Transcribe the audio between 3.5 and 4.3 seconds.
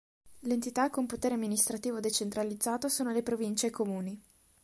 e i comuni.